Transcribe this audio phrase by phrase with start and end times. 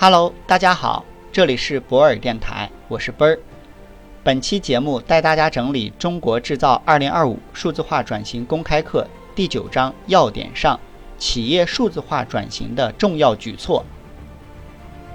[0.00, 3.36] Hello，大家好，这里是博尔电台，我是奔儿。
[4.22, 9.04] 本期节目带大家整理《中国制造2025数字化转型公开课》
[9.34, 10.78] 第九章要点上
[11.18, 13.84] 企业数字化转型的重要举措。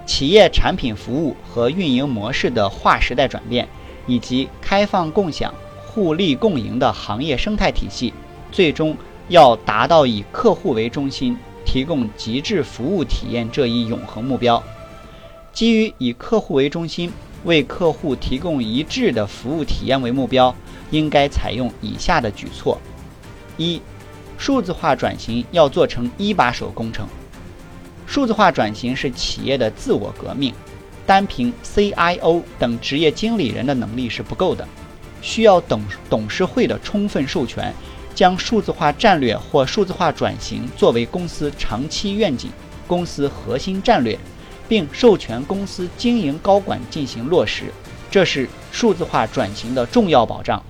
[0.05, 3.65] 企业产品服务和运营模式的划时代转变，
[4.05, 5.55] 以及开放共享、
[5.85, 8.13] 互利共赢的行业生态体系，
[8.51, 8.97] 最终
[9.29, 11.37] 要达到以客户为中心。
[11.73, 14.61] 提供极致服务体验这一永恒目标，
[15.51, 17.11] 基于以客户为中心、
[17.45, 20.55] 为客户提供一致的服务体验为目标，
[20.91, 22.77] 应该采用以下的举措：
[23.57, 23.81] 一、
[24.37, 27.07] 数字化转型要做成一把手工程。
[28.05, 30.53] 数字化转型是企业的自我革命，
[31.07, 34.67] 单凭 CIO 等职业经理人的能力是不够的，
[35.23, 37.73] 需要董董事会的充分授权。
[38.23, 42.49] 将数字化战略或数字化转型作为公司长期愿景、
[42.87, 44.17] 公司核心战略，
[44.65, 47.65] 并授权公司经营高管进行落实，
[48.09, 50.63] 这是数字化转型的重要保障。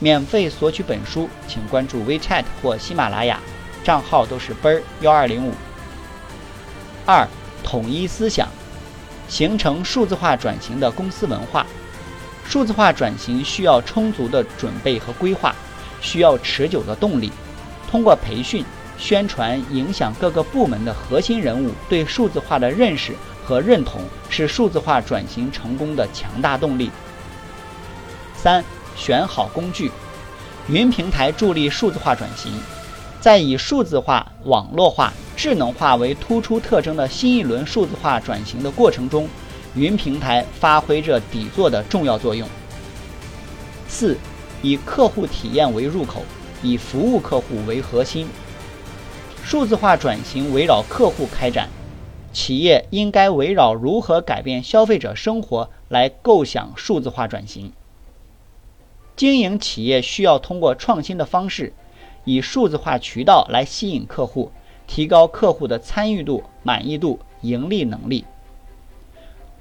[0.00, 3.38] 免费索取本书，请关注 WeChat 或喜马拉雅，
[3.84, 5.52] 账号都是奔儿幺二零五。
[7.06, 7.24] 二、
[7.62, 8.48] 统一思想，
[9.28, 11.64] 形成数字化转型的公司文化。
[12.44, 15.54] 数字化转型需要充足的准备和规划。
[16.02, 17.32] 需要持久的动力，
[17.90, 18.62] 通过培训、
[18.98, 23.14] 宣传，影响各个部门的核心人物对数字化的认识
[23.46, 26.90] 和认同，是数字化转型成功的强大动力。
[28.36, 28.62] 三、
[28.96, 29.90] 选好工具，
[30.68, 32.52] 云平台助力数字化转型，
[33.20, 39.28] 在以数字化、网络化、智能化为突出特征的新一轮数字化转型的过程中，
[39.74, 42.48] 云平台发挥着底座的重要作用。
[43.88, 44.16] 四。
[44.62, 46.22] 以客户体验为入口，
[46.62, 48.26] 以服务客户为核心。
[49.44, 51.68] 数字化转型围绕客户开展，
[52.32, 57.72] 企业应该围绕如何改变消费者生活来构想数字化转型。
[59.16, 61.74] 经营企业需要通过创新的方式，
[62.24, 64.52] 以数字化渠道来吸引客户，
[64.86, 68.24] 提高客户的参与度、满意度、盈利能力。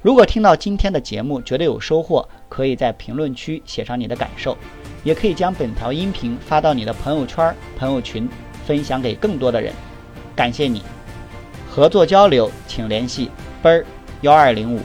[0.01, 4.57] 如果听到今天的节目觉得有收获，可以在评论区写上你的感受。
[5.03, 8.29] 也可以将本条音频发到你的朋友圈、朋友群，
[8.65, 9.73] 分享给更多的人。
[10.35, 10.81] 感谢你，
[11.69, 13.29] 合作交流请联系
[13.61, 13.85] 奔儿
[14.21, 14.79] 幺二零五。